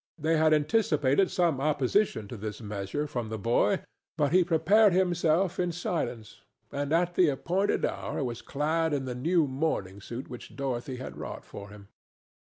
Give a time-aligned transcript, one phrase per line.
[0.17, 3.83] They had anticipated some opposition to this measure from the boy,
[4.17, 9.13] but he prepared himself in silence, and at the appointed hour was clad in the
[9.13, 11.87] new mourning suit which Dorothy had wrought for him.